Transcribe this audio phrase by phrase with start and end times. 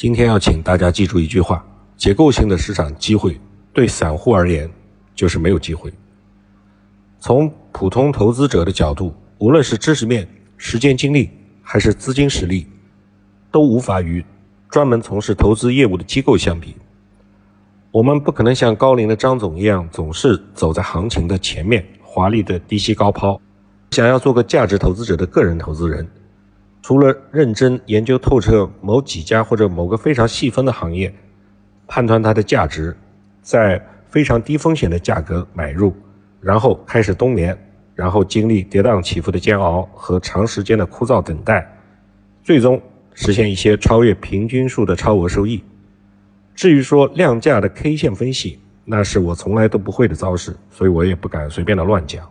[0.00, 1.62] 今天要请大家记住一句话：
[1.94, 3.38] 结构性的市场机会
[3.70, 4.66] 对散户而言
[5.14, 5.92] 就是没有机会。
[7.18, 10.26] 从普通投资者的角度，无论是知识面、
[10.56, 11.28] 时间精力
[11.60, 12.66] 还是资金实力，
[13.52, 14.24] 都无法与
[14.70, 16.74] 专门从事投资业务的机构相比。
[17.90, 23.38] 我们不可能像高龄的张总一样，总是走在行情的前面，华丽的低吸高抛。
[23.90, 26.08] 想要做个价值投资者的个人投资人。
[26.82, 31.14] 除了认真研究透彻某几家或者某个非常细分的行业，
[31.86, 32.96] 判断它的价值，
[33.42, 35.94] 在非常低风险的价格买入，
[36.40, 37.56] 然后开始冬眠，
[37.94, 41.70] 然后经历跌宕起伏的煎熬和长时间的枯燥等待，
[42.42, 42.80] 最终
[43.12, 45.62] 实现一些超越平均数的超额收益。
[46.54, 52.26] 至于说量价的 K 线分析，那是我从来都不会的招式，所以我也不敢随便的乱讲。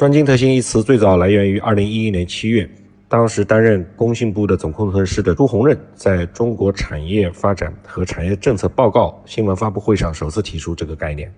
[0.00, 2.66] 专精特新一词最早来源于二零一一年七月，
[3.06, 11.30] 当时担任工信部的总工程师的朱宏任在中国产业发展和产业政策报告新闻发布会上首次提出这个概念。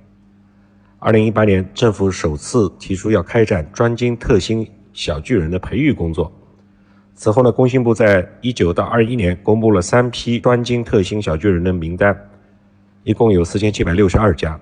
[1.00, 6.30] 二零一八年，政府首次提出要开展专精特新小巨人的培育工作。
[7.16, 12.16] 此后呢，工信部在一九到二一年公布了三批专精特新小巨人的名单，
[13.02, 14.56] 一共有四千七百六十二家。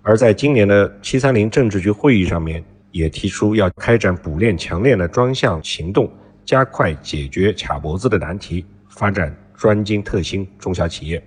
[0.00, 2.64] 而在今年的七三零政治局会议上面。
[2.94, 6.08] 也提出要开展补链强链的专项行动，
[6.44, 11.20] 加快解决卡脖子的难题，发展专精特新中小企业。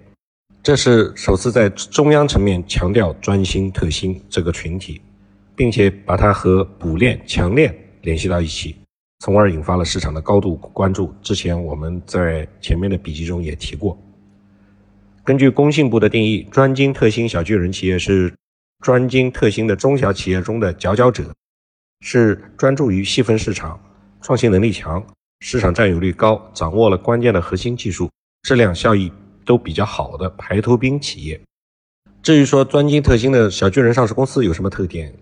[0.64, 5.02] 这是首次在中央层面强调专精特新这个群体，
[5.58, 8.74] 并且把它和补链强链联系到一起，
[9.20, 11.14] 从而引发了市场的高度关注。
[11.22, 13.98] 之前我们在前面的笔记中也提过。
[15.26, 18.34] 根据工信部的定义，专精特新小巨人企业是
[18.80, 21.26] 专精特新的中小企业中的佼佼者。
[22.02, 23.80] 是专注于细分市场、
[24.22, 25.06] 创新能力强、
[25.40, 28.10] 市场占有率高、掌握了关键的核心技术、
[28.44, 29.12] 质量效益
[29.46, 31.40] 都比较好的排头兵企业。
[32.22, 35.14] 至于说专精特新的小巨人上市公司有什么特点？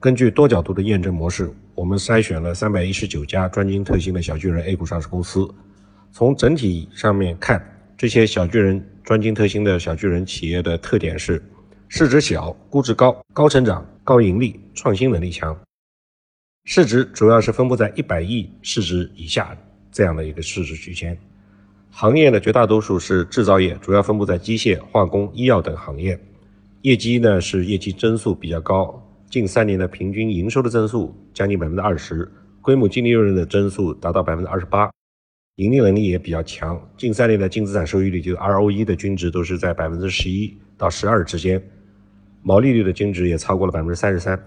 [0.00, 5.48] 根据多角度的验证模式，我们筛选了三百一十九家专精特新的小巨人 A 股上市公司。
[6.10, 7.64] 从整体上面看，
[7.96, 11.40] 这些小巨人专精特新的小巨人企业的特点是：
[11.88, 15.56] 市值小、估值高、高成长、高盈利、创新能力强。
[16.64, 19.56] 市值主要是分布在一百亿市值以下
[19.90, 21.18] 这样的一个市值区间，
[21.90, 26.18] 行业呢绝大多数是制造业，主要分布在机械、化工、医药等行业。
[26.82, 32.30] 业绩呢是业绩增速比较高，近三年的平均营收的增速将近百分之二十，
[32.60, 34.88] 规模净利润的增速达到百分之二十八，
[35.56, 41.60] 盈利能力也比较强，近三年的净资产收益率就 ROE 的均值都是在百分之十一到十二之间，
[42.40, 44.40] 毛利率的均值也超过了百分之三十三。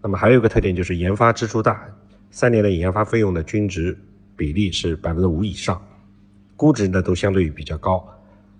[0.00, 1.88] 那么还有一个特点就是研发支出大，
[2.30, 3.98] 三年的研发费用的均值
[4.36, 5.80] 比例是百分之五以上，
[6.56, 8.08] 估值呢都相对于比较高，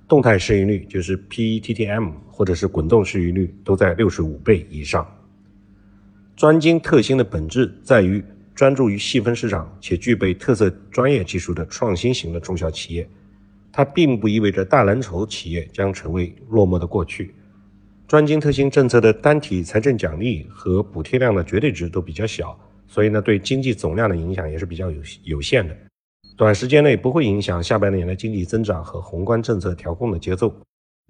[0.09, 5.07] 动态市盈率就是 PETTM 或者是滚动市盈率都在六十五倍以上。
[6.35, 8.23] 专精特新的本质在于
[8.55, 13.09] 专注于细分市场且具备特色专业技术的创新型的中小企业，
[13.71, 17.35] 它并不意味着大蓝筹企业将成为落寞的过去。
[18.09, 25.77] 专精特新政策的单体财政奖励和补贴量的绝对值都比较小，所以呢，对经济总量的影响也是比较有有限的。
[26.35, 30.59] 短时间内不会影响下半年的经济增长和宏观政策调控的节奏，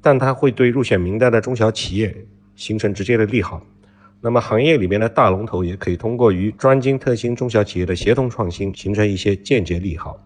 [0.03, 2.27] 但它会对入选名单的中小企业
[2.57, 3.65] 形成直接的利好。
[4.21, 10.21] 那么，行业里面的大龙头也可以通过与专精特新中小企业的协同创新，形成一些间接利好。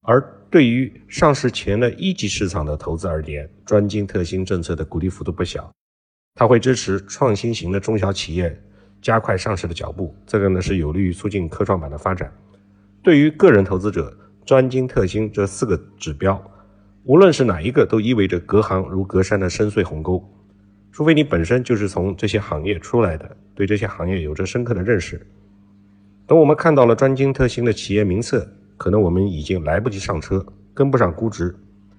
[0.00, 0.18] 而
[0.48, 5.70] 对于上市前的一级市场的投资而言，专精特新政策的鼓励幅度不小。
[6.36, 8.62] 它会支持创新型的中小企业
[9.00, 12.30] 加快上市的脚步，这个呢是有利于促进科创板的发展。
[13.02, 14.14] 对于个人投资者，
[14.44, 16.40] 专精特新这四个指标，
[17.04, 20.22] 无论是哪一个，都意味着隔行如隔山的深邃鸿沟。
[20.92, 25.26] 除非你本身就是从这些行业出来的，对这些行业有着深刻的认识。
[26.26, 31.54] 等我们看到了专精特新的企业名册，可能我们已经来不及上车，跟不上估值。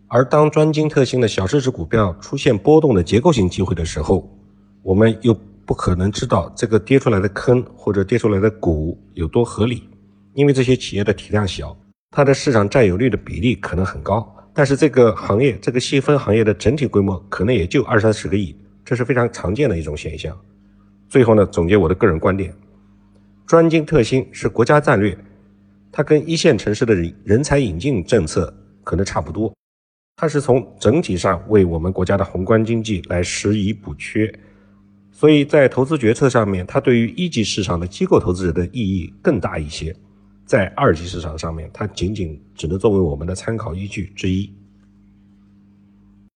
[0.10, 4.26] 而当专精特新的小市值股票出现波动的结构性机会的时候，
[4.82, 9.84] 我们又不可能知道这个跌出来的坑或者跌出来的股有多合理，
[10.34, 11.76] 因为这些企业的体量小，
[12.12, 18.56] 它的市场占有率的比例可能很高，但是这个行业这个细分行业的整体规模可能也就二三十个亿，
[18.86, 20.34] 这是非常常见的一种现象。
[21.10, 22.54] 最后呢，总结我的个人观点，
[23.46, 25.18] 专精特新是国家战略，
[25.92, 26.96] 它跟一线城市的
[27.26, 28.54] 人才引进政策
[28.86, 29.54] 可能差不多。
[30.20, 34.34] 它是从整体上为我们国家的宏观经济来拾遗补缺，
[35.12, 39.96] 所以在投资决策上面，它对于一级市场的机构投资者的意义更大一些。
[40.44, 44.52] 在二级市场上面，它仅仅只能作为我们的参考依据之一。